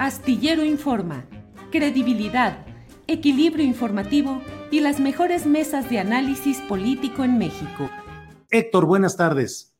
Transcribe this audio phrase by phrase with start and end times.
[0.00, 1.26] Astillero Informa,
[1.70, 2.64] credibilidad,
[3.06, 7.90] equilibrio informativo y las mejores mesas de análisis político en México.
[8.48, 9.74] Héctor, buenas tardes.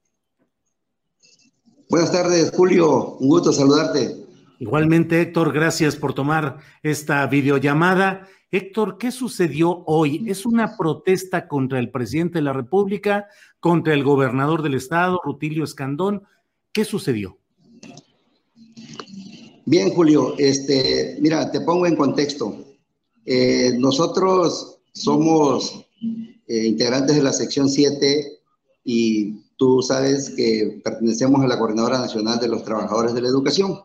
[1.88, 3.16] Buenas tardes, Julio.
[3.16, 4.14] Un gusto saludarte.
[4.58, 8.28] Igualmente, Héctor, gracias por tomar esta videollamada.
[8.50, 10.26] Héctor, ¿qué sucedió hoy?
[10.28, 13.26] ¿Es una protesta contra el presidente de la República,
[13.58, 16.24] contra el gobernador del estado, Rutilio Escandón?
[16.72, 17.39] ¿Qué sucedió?
[19.70, 22.56] Bien, Julio, este, mira, te pongo en contexto.
[23.24, 25.86] Eh, nosotros somos
[26.48, 28.40] eh, integrantes de la sección 7
[28.82, 33.78] y tú sabes que pertenecemos a la Coordinadora Nacional de los Trabajadores de la Educación.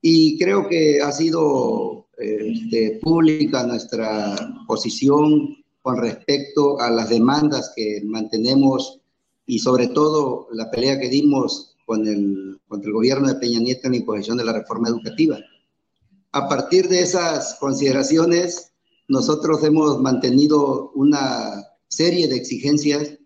[0.00, 4.34] Y creo que ha sido este, pública nuestra
[4.66, 9.02] posición con respecto a las demandas que mantenemos
[9.44, 13.86] y sobre todo la pelea que dimos con el, contra el gobierno de Peña Nieto
[13.86, 15.38] en la imposición de la reforma educativa.
[16.32, 18.72] A partir de esas consideraciones,
[19.08, 23.18] nosotros hemos mantenido una serie de exigencias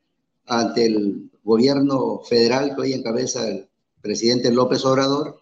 [0.47, 3.69] ante el gobierno federal que hoy encabeza el
[4.03, 5.41] presidente López Obrador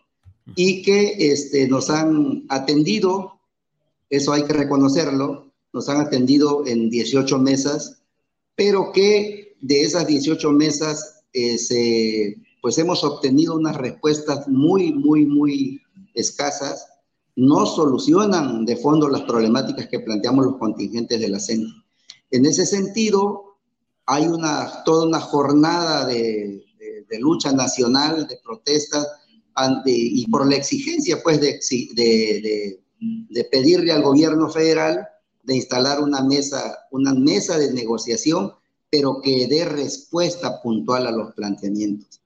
[0.55, 3.41] y que este, nos han atendido,
[4.09, 8.01] eso hay que reconocerlo, nos han atendido en 18 mesas,
[8.55, 15.27] pero que de esas 18 mesas eh, se pues hemos obtenido unas respuestas muy, muy,
[15.27, 15.81] muy
[16.15, 16.87] escasas,
[17.37, 21.73] no solucionan de fondo las problemáticas que planteamos los contingentes de la CENTE.
[22.31, 23.57] En ese sentido,
[24.07, 26.65] hay una, toda una jornada de,
[27.21, 29.07] lucha nacional, de protestas,
[29.87, 31.59] y por la exigencia, pues, de,
[31.95, 35.07] de, de pedirle al gobierno federal
[35.43, 38.53] de instalar una mesa, una mesa de negociación,
[38.91, 42.21] pero que dé respuesta puntual a los planteamientos.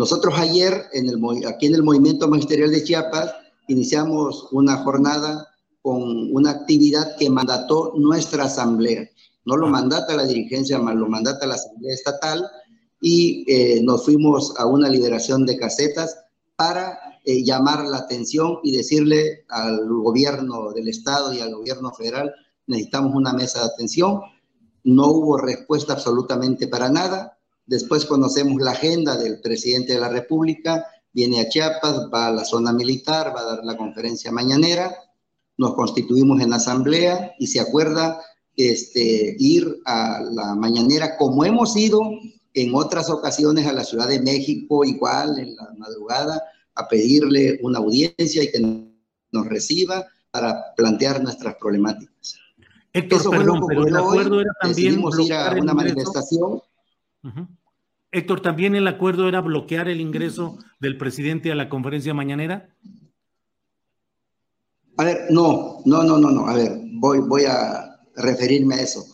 [0.00, 3.34] Nosotros ayer, en el, aquí en el Movimiento Magisterial de Chiapas,
[3.68, 5.46] iniciamos una jornada
[5.82, 9.06] con una actividad que mandató nuestra asamblea.
[9.44, 12.48] No lo mandata la dirigencia, lo mandata la asamblea estatal
[12.98, 16.16] y eh, nos fuimos a una liberación de casetas
[16.56, 22.32] para eh, llamar la atención y decirle al gobierno del estado y al gobierno federal,
[22.66, 24.22] necesitamos una mesa de atención.
[24.82, 27.36] No hubo respuesta absolutamente para nada.
[27.70, 32.44] Después conocemos la agenda del presidente de la República, viene a Chiapas, va a la
[32.44, 34.92] zona militar, va a dar la conferencia mañanera,
[35.56, 38.20] nos constituimos en asamblea y se acuerda
[38.56, 42.00] este, ir a la mañanera como hemos ido
[42.54, 46.42] en otras ocasiones a la Ciudad de México, igual en la madrugada,
[46.74, 48.90] a pedirle una audiencia y que
[49.30, 52.34] nos reciba para plantear nuestras problemáticas.
[52.92, 56.60] Héctor, Eso perdón, pero el acuerdo era también ir a una manifestación.
[58.12, 62.74] Héctor, ¿también el acuerdo era bloquear el ingreso del presidente a la conferencia mañanera?
[64.96, 66.48] A ver, no, no, no, no, no.
[66.48, 69.04] A ver, voy, voy a referirme a eso.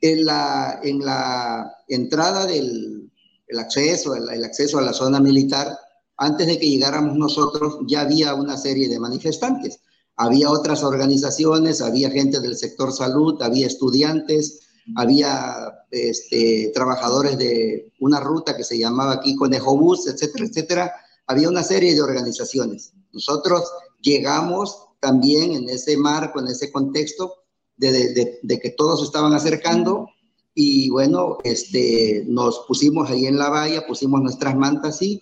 [0.00, 3.10] En la, en la entrada del
[3.46, 5.68] el acceso, el, el acceso a la zona militar,
[6.16, 9.80] antes de que llegáramos nosotros, ya había una serie de manifestantes.
[10.16, 14.60] Había otras organizaciones, había gente del sector salud, había estudiantes,
[14.96, 20.92] había este, trabajadores de una ruta que se llamaba aquí Conejo Bus, etcétera, etcétera.
[21.26, 22.92] Había una serie de organizaciones.
[23.12, 23.62] Nosotros
[24.00, 27.34] llegamos también en ese marco, en ese contexto
[27.76, 30.08] de, de, que todos estaban acercando
[30.54, 35.20] y bueno, este, nos pusimos ahí en la valla, pusimos nuestras mantas y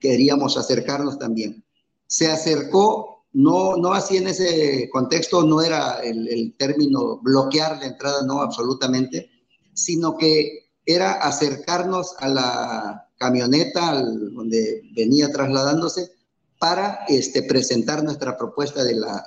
[0.00, 1.64] queríamos acercarnos también.
[2.06, 7.86] Se acercó no, no así en ese contexto, no era el, el término bloquear la
[7.86, 9.28] entrada, no, absolutamente,
[9.74, 16.12] sino que era acercarnos a la camioneta donde venía trasladándose
[16.58, 19.22] para este, presentar nuestra propuesta de, la,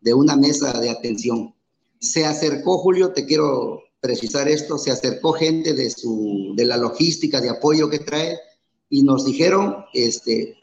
[0.00, 1.54] de una mesa de atención.
[1.98, 7.42] Se acercó, Julio, te quiero precisar esto, se acercó gente de, su, de la logística,
[7.42, 8.38] de apoyo que trae,
[8.88, 10.56] y nos dijeron, este,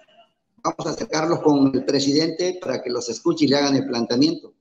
[0.70, 4.54] vamos a acercarlos con el presidente para que los escuche y le hagan el planteamiento.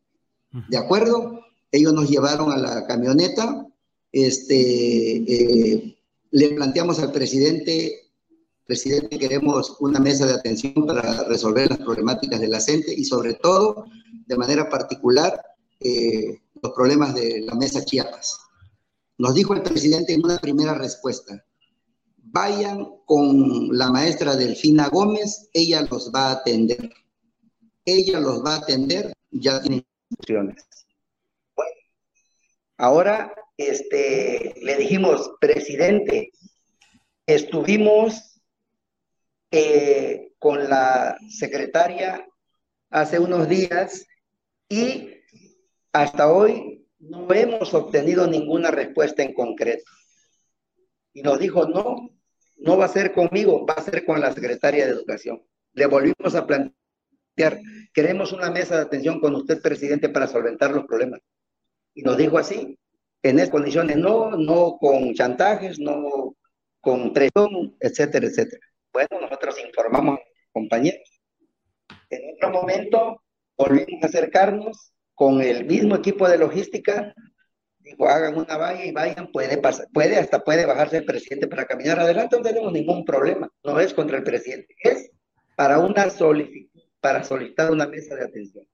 [0.69, 1.41] ¿De acuerdo?
[1.71, 3.67] Ellos nos llevaron a la camioneta,
[4.13, 5.99] este, eh,
[6.31, 8.07] le planteamos al presidente
[8.67, 13.35] Presidente, queremos una mesa de atención para resolver las problemáticas de la gente y sobre
[13.35, 13.85] todo,
[14.27, 15.41] de manera particular,
[15.79, 18.41] eh, los problemas de la mesa Chiapas.
[19.19, 21.45] Nos dijo el presidente en una primera respuesta,
[22.37, 26.91] vayan con la maestra Delfina Gómez, ella los va a atender.
[27.87, 30.67] Ella los va a atender, ya tienen instrucciones.
[31.55, 31.73] Bueno,
[32.77, 36.31] ahora este, le dijimos, presidente,
[37.25, 38.39] estuvimos
[39.51, 42.29] eh, con la secretaria
[42.91, 44.05] hace unos días
[44.69, 45.09] y
[45.91, 49.91] hasta hoy no hemos obtenido ninguna respuesta en concreto.
[51.15, 52.11] Y nos dijo, no,
[52.57, 55.43] no va a ser conmigo, va a ser con la secretaria de Educación.
[55.73, 57.61] Le volvimos a plantear,
[57.93, 61.21] queremos una mesa de atención con usted, presidente, para solventar los problemas.
[61.95, 62.79] Y nos dijo así,
[63.23, 66.37] en esas condiciones, no, no con chantajes, no
[66.81, 68.65] con presión, etcétera, etcétera.
[68.93, 70.21] Bueno, nosotros informamos
[70.53, 71.21] compañeros.
[72.11, 73.23] En otro momento
[73.57, 77.15] volvimos a acercarnos con el mismo equipo de logística.
[77.87, 81.67] Dijo, hagan una valla y vayan, puede pasar, puede, hasta puede bajarse el presidente para
[81.67, 83.49] caminar adelante, no tenemos ningún problema.
[83.63, 85.13] No es contra el presidente, es
[85.55, 88.67] para una solicitud, para solicitar una mesa de atención.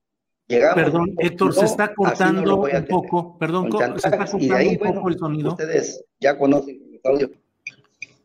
[0.47, 5.19] Llegamos, perdón, Héctor, se está cortando un poco, perdón, se está cortando un poco el
[5.19, 5.51] sonido.
[5.51, 7.29] Ustedes ya conocen el audio.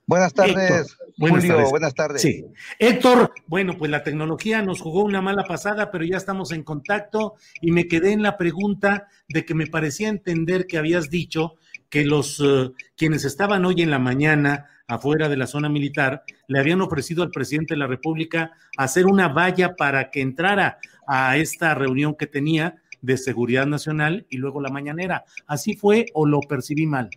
[0.07, 1.69] Buenas tardes, Julio.
[1.71, 2.23] Buenas tardes.
[2.23, 2.45] Sí.
[2.79, 7.35] Héctor, bueno, pues la tecnología nos jugó una mala pasada, pero ya estamos en contacto
[7.61, 11.57] y me quedé en la pregunta de que me parecía entender que habías dicho
[11.91, 16.59] que los eh, quienes estaban hoy en la mañana afuera de la zona militar le
[16.59, 21.75] habían ofrecido al presidente de la República hacer una valla para que entrara a esta
[21.75, 25.25] reunión que tenía de seguridad nacional y luego la mañanera.
[25.47, 27.11] ¿Así fue o lo percibí mal?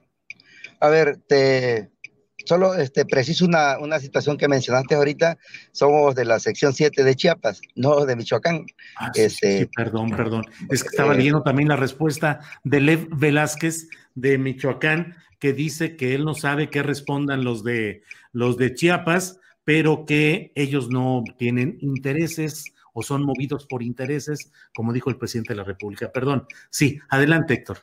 [0.80, 1.92] A ver, te,
[2.46, 5.38] Solo este, preciso una, una, situación que mencionaste ahorita,
[5.72, 8.66] somos de la sección 7 de Chiapas, no de Michoacán.
[8.98, 10.46] Ah, este, perdón, perdón.
[10.70, 15.96] Es que estaba eh, leyendo también la respuesta de Lev Velázquez de Michoacán, que dice
[15.96, 21.24] que él no sabe qué respondan los de, los de Chiapas, pero que ellos no
[21.38, 26.12] tienen intereses o son movidos por intereses, como dijo el presidente de la República.
[26.12, 26.46] Perdón.
[26.70, 27.80] Sí, adelante, Héctor.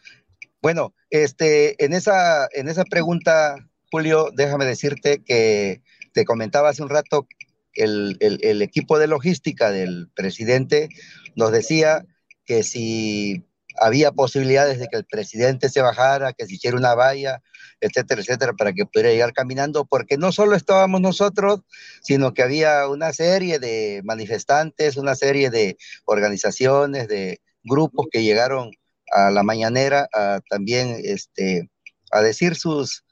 [0.61, 5.83] Bueno, este, en esa, en esa pregunta Julio, déjame decirte que
[6.13, 7.27] te comentaba hace un rato,
[7.75, 10.89] el, el, equipo de logística del presidente
[11.37, 12.05] nos decía
[12.45, 13.45] que si
[13.81, 17.41] había posibilidades de que el presidente se bajara, que se hiciera una valla,
[17.81, 21.61] etcétera, etcétera, para que pudiera llegar caminando, porque no solo estábamos nosotros,
[22.03, 28.71] sino que había una serie de manifestantes, una serie de organizaciones, de grupos que llegaron
[29.13, 31.71] a la mañanera a también este,
[32.11, 33.05] a decir sus,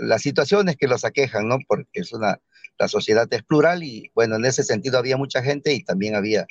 [0.00, 1.58] las situaciones que los aquejan, ¿no?
[1.66, 2.38] Porque es una,
[2.78, 6.46] la sociedad es plural y bueno, en ese sentido había mucha gente y también había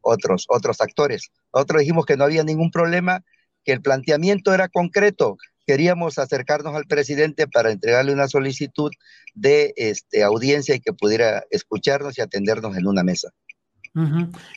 [0.00, 1.30] otros, otros actores.
[1.54, 3.24] Nosotros dijimos que no había ningún problema,
[3.64, 5.36] que el planteamiento era concreto.
[5.66, 8.90] Queríamos acercarnos al presidente para entregarle una solicitud
[9.34, 13.30] de este, audiencia y que pudiera escucharnos y atendernos en una mesa.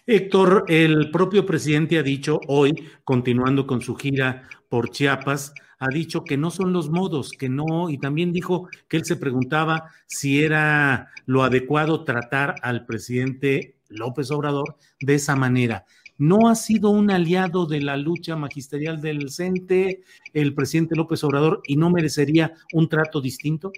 [0.06, 6.24] Héctor, el propio presidente ha dicho hoy, continuando con su gira por Chiapas, ha dicho
[6.24, 10.44] que no son los modos, que no, y también dijo que él se preguntaba si
[10.44, 15.86] era lo adecuado tratar al presidente López Obrador de esa manera.
[16.18, 20.02] ¿No ha sido un aliado de la lucha magisterial del CENTE
[20.34, 23.74] el presidente López Obrador y no merecería un trato distinto?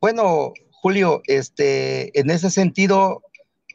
[0.00, 3.22] Bueno, Julio, este, en ese sentido,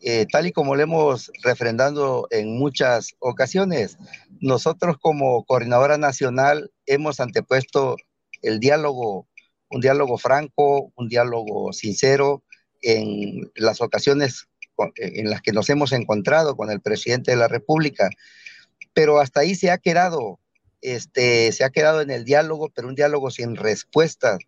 [0.02, 3.98] eh, tal y como lo hemos refrendando en muchas ocasiones,
[4.42, 7.96] nosotros como coordinadora nacional hemos antepuesto
[8.42, 9.28] el diálogo,
[9.70, 12.44] un diálogo franco, un diálogo sincero
[12.82, 14.48] en las ocasiones
[14.96, 18.10] en las que nos hemos encontrado con el presidente de la República,
[18.94, 20.40] pero hasta ahí se ha quedado,
[20.82, 24.40] este, se ha quedado en el diálogo, pero un diálogo sin respuestas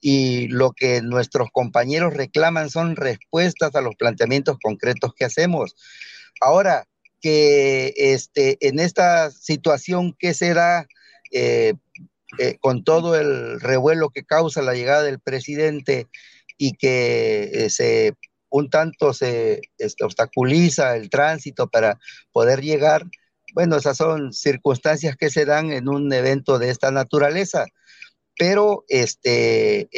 [0.00, 5.76] y lo que nuestros compañeros reclaman son respuestas a los planteamientos concretos que hacemos.
[6.40, 6.87] Ahora,
[7.20, 10.86] que este, en esta situación que se da,
[11.32, 11.74] eh,
[12.38, 16.06] eh, con todo el revuelo que causa la llegada del presidente
[16.56, 18.14] y que eh, se
[18.50, 21.98] un tanto se este, obstaculiza el tránsito para
[22.32, 23.04] poder llegar,
[23.52, 27.66] bueno, esas son circunstancias que se dan en un evento de esta naturaleza,
[28.38, 29.90] pero este,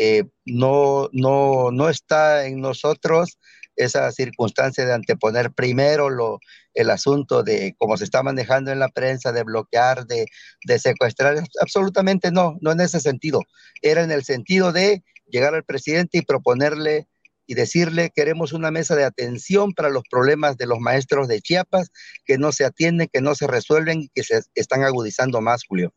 [0.47, 3.39] no, no, no está en nosotros
[3.85, 6.39] esa circunstancia de anteponer primero lo,
[6.75, 10.27] el asunto de cómo se está manejando en la prensa, de bloquear, de,
[10.65, 11.43] de secuestrar.
[11.61, 13.43] Absolutamente no, no en ese sentido.
[13.83, 17.09] Era en el sentido de llegar al presidente y proponerle
[17.47, 21.91] y decirle queremos una mesa de atención para los problemas de los maestros de Chiapas
[22.25, 25.93] que no se atienden, que no se resuelven y que se están agudizando más, Julio.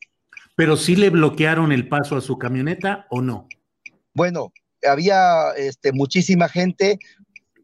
[0.55, 3.47] Pero sí le bloquearon el paso a su camioneta o no?
[4.13, 4.51] Bueno,
[4.87, 6.99] había este, muchísima gente,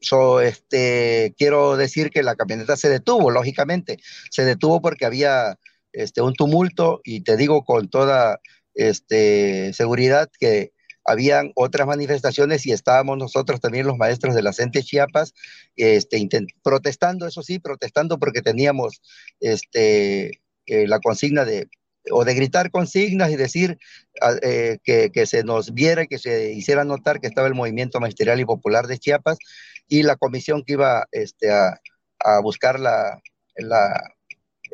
[0.02, 4.00] So, este, quiero decir que la camioneta se detuvo, lógicamente.
[4.32, 5.58] Se detuvo porque había
[5.94, 8.40] este, un tumulto y te digo con toda
[8.74, 10.72] este, seguridad que
[11.04, 15.34] habían otras manifestaciones y estábamos nosotros también los maestros de la CENTE Chiapas
[15.76, 16.28] este,
[16.62, 19.02] protestando, eso sí, protestando porque teníamos
[19.40, 21.68] este, eh, la consigna de
[22.12, 23.78] o de gritar consignas y decir
[24.22, 28.00] ah, eh, que, que, se nos viera, que se hiciera notar que estaba el movimiento
[28.00, 29.38] magisterial y popular de Chiapas
[29.88, 31.80] y la comisión que iba este, a,
[32.20, 33.22] a buscar la,
[33.56, 34.14] la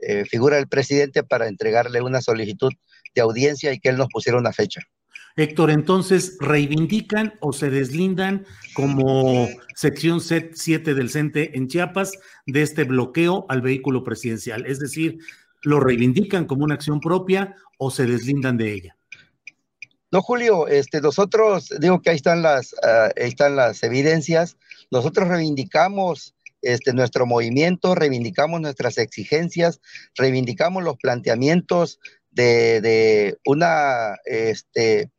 [0.01, 2.73] eh, figura del presidente para entregarle una solicitud
[3.13, 4.81] de audiencia y que él nos pusiera una fecha.
[5.37, 12.13] Héctor, entonces, ¿reivindican o se deslindan como sección 7 del CENTE en Chiapas
[12.45, 14.65] de este bloqueo al vehículo presidencial?
[14.65, 15.19] Es decir,
[15.65, 18.97] ¿lo reivindican como una acción propia o se deslindan de ella?
[20.11, 24.57] No, Julio, este, nosotros, digo que ahí están las, uh, ahí están las evidencias,
[24.91, 29.81] nosotros reivindicamos este, nuestro movimiento, reivindicamos nuestras exigencias,
[30.15, 31.99] reivindicamos los planteamientos
[32.31, 35.11] de, de una este,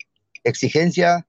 [0.44, 1.26] exigencia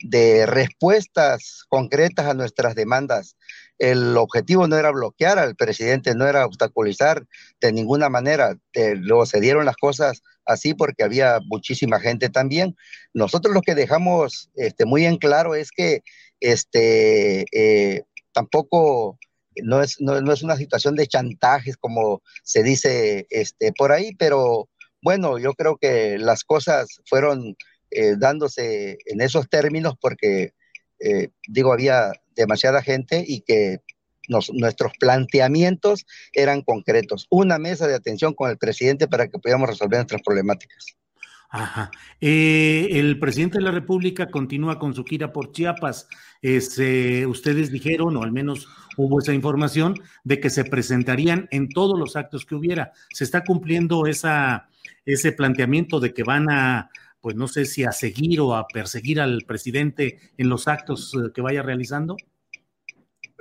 [0.00, 3.36] de respuestas concretas a nuestras demandas.
[3.78, 7.26] El objetivo no era bloquear al presidente, no era obstaculizar
[7.60, 8.56] de ninguna manera.
[8.74, 12.76] luego se dieron las cosas así porque había muchísima gente también.
[13.12, 16.02] Nosotros lo que dejamos este, muy en claro es que
[16.40, 19.18] este, eh, tampoco
[19.62, 24.14] no es, no, no es, una situación de chantajes como se dice este, por ahí,
[24.18, 24.68] pero
[25.02, 27.56] bueno, yo creo que las cosas fueron
[27.90, 30.52] eh, dándose en esos términos porque,
[31.00, 33.80] eh, digo, había demasiada gente y que
[34.28, 37.26] nuestros planteamientos eran concretos.
[37.30, 40.96] Una mesa de atención con el presidente para que pudiéramos resolver nuestras problemáticas.
[41.48, 41.92] Ajá.
[42.20, 46.08] Eh, el presidente de la República continúa con su gira por Chiapas.
[46.42, 52.16] ustedes dijeron, o al menos hubo esa información, de que se presentarían en todos los
[52.16, 52.92] actos que hubiera.
[53.10, 56.90] ¿Se está cumpliendo ese planteamiento de que van a
[57.26, 61.32] pues no sé si a seguir o a perseguir al presidente en los actos eh,
[61.34, 62.16] que vaya realizando?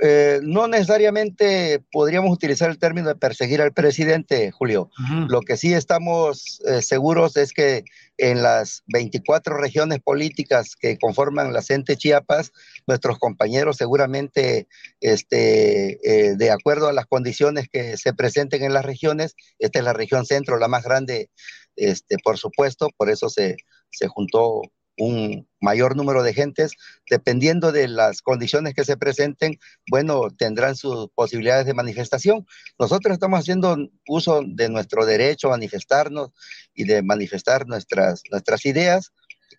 [0.02, 4.90] Eh, no necesariamente podríamos utilizar el término de perseguir al presidente, Julio.
[4.98, 5.30] Uh -huh.
[5.30, 7.86] Lo que sí estamos eh, seguros es que
[8.18, 12.52] en las 24 regiones políticas que conforman la CENTE Chiapas,
[12.88, 14.68] nuestros compañeros seguramente,
[15.00, 19.86] este, eh, de acuerdo a las condiciones que se presenten en las regiones, esta es
[19.86, 21.30] la región centro, la más grande,
[21.76, 23.58] este, por supuesto, por eso se,
[23.92, 24.62] se juntó
[24.98, 26.74] un mayor número de gentes,
[27.10, 32.46] dependiendo de las condiciones que se presenten, bueno, tendrán sus posibilidades de manifestación.
[32.80, 33.78] Nosotros estamos haciendo
[34.08, 36.32] uso de nuestro derecho a manifestarnos
[36.74, 39.12] y de manifestar nuestras, nuestras ideas.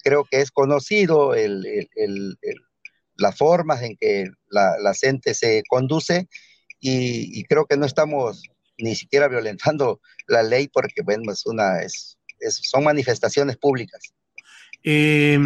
[0.03, 2.61] Creo que es conocido el, el, el,
[3.17, 6.29] las formas en que la, la gente se conduce
[6.79, 8.43] y, y, creo que no estamos
[8.79, 14.13] ni siquiera violentando la ley porque, bueno, es una, es, es, son manifestaciones públicas.
[14.89, 15.37] Eh,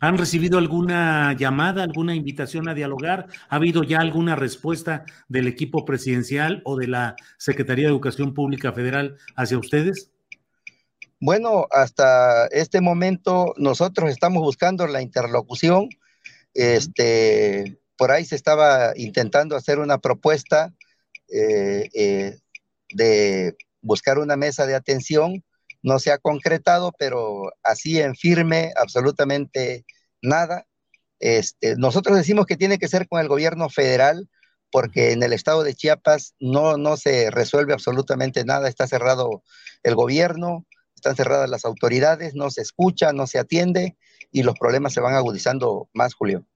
[0.00, 3.26] ¿Han recibido alguna llamada, alguna invitación a dialogar?
[3.48, 8.70] ¿Ha habido ya alguna respuesta del equipo presidencial o de la Secretaría de Educación Pública
[8.74, 10.10] Federal hacia ustedes?
[11.20, 15.88] Bueno, hasta este momento nosotros estamos buscando la interlocución.
[16.52, 20.74] Este, por ahí se estaba intentando hacer una propuesta
[21.32, 22.38] eh, eh,
[22.94, 25.44] de buscar una mesa de atención
[25.82, 29.84] no se ha concretado, pero así en firme, absolutamente
[30.22, 30.66] nada.
[31.18, 34.28] Este, nosotros decimos que tiene que ser con el gobierno federal,
[34.70, 39.42] porque en el estado de Chiapas no, no se resuelve absolutamente nada, está cerrado
[39.82, 43.96] el gobierno, están cerradas las autoridades, no se escucha, no se atiende
[44.30, 46.46] y los problemas se van agudizando más, Julio.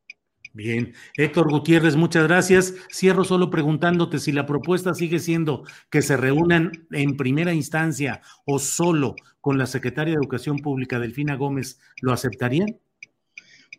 [0.57, 2.73] Bien, Héctor Gutiérrez, muchas gracias.
[2.91, 8.59] Cierro solo preguntándote si la propuesta sigue siendo que se reúnan en primera instancia o
[8.59, 12.81] solo con la secretaria de Educación Pública, Delfina Gómez, ¿lo aceptarían?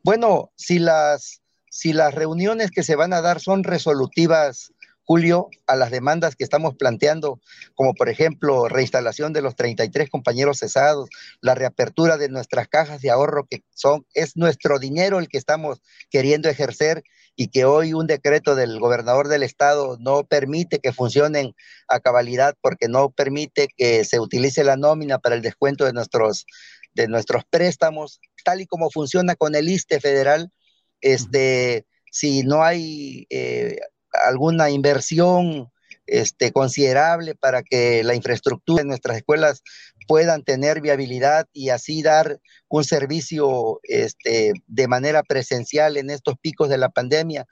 [0.03, 4.71] Bueno, si las, si las reuniones que se van a dar son resolutivas
[5.07, 7.39] Julio, a las demandas que estamos planteando,
[7.75, 11.07] como por ejemplo reinstalación de los 33 compañeros cesados,
[11.39, 15.81] la reapertura de nuestras cajas de ahorro, que son, es nuestro dinero el que estamos
[16.09, 17.03] queriendo ejercer
[17.37, 21.55] y que hoy un decreto del gobernador del estado no permite que funcionen
[21.87, 26.45] a cabalidad porque no permite que se utilice la nómina para el descuento de nuestros,
[26.93, 30.51] de nuestros préstamos, tal y como funciona con el ISTE federal,
[30.99, 33.77] este, si no hay eh,
[34.25, 35.71] alguna inversión
[36.05, 39.63] este, considerable para que la infraestructura de nuestras escuelas
[40.07, 46.69] puedan tener viabilidad y así dar un servicio este, de manera presencial en estos picos
[46.69, 47.45] de la pandemia.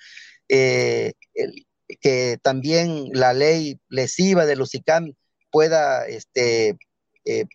[0.47, 1.13] Eh,
[2.01, 5.13] que también la ley lesiva de los ICAM
[5.51, 6.77] pueda, este,
[7.25, 7.45] eh,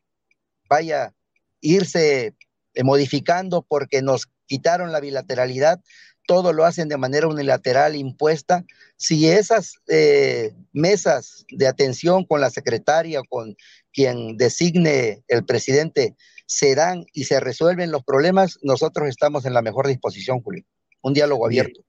[0.69, 1.13] vaya,
[1.61, 2.35] irse
[2.75, 5.81] eh, modificando porque nos quitaron la bilateralidad
[6.31, 8.65] todo lo hacen de manera unilateral impuesta.
[8.97, 13.57] Si esas eh, mesas de atención con la secretaria o con
[13.93, 16.15] quien designe el presidente
[16.47, 20.63] se dan y se resuelven los problemas, nosotros estamos en la mejor disposición, Julio.
[21.03, 21.81] Un diálogo abierto.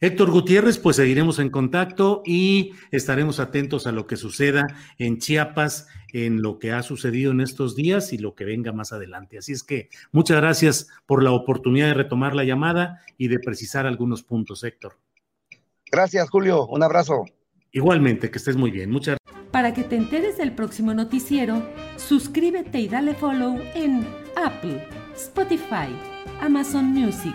[0.00, 4.64] Héctor Gutiérrez, pues seguiremos en contacto y estaremos atentos a lo que suceda
[4.96, 8.92] en Chiapas, en lo que ha sucedido en estos días y lo que venga más
[8.92, 9.38] adelante.
[9.38, 13.86] Así es que muchas gracias por la oportunidad de retomar la llamada y de precisar
[13.86, 14.96] algunos puntos, Héctor.
[15.90, 16.66] Gracias, Julio.
[16.66, 17.24] Un abrazo.
[17.72, 18.90] Igualmente, que estés muy bien.
[18.90, 19.18] Muchas
[19.50, 21.60] Para que te enteres del próximo noticiero,
[21.96, 24.86] suscríbete y dale follow en Apple,
[25.16, 25.88] Spotify,
[26.40, 27.34] Amazon Music